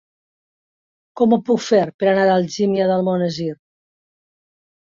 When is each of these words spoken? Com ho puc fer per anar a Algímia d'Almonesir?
Com 1.21 1.35
ho 1.35 1.39
puc 1.51 1.61
fer 1.65 1.83
per 2.03 2.09
anar 2.13 2.25
a 2.31 2.39
Algímia 2.39 2.89
d'Almonesir? 2.93 3.51